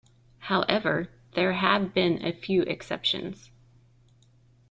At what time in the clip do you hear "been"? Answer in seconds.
1.93-2.25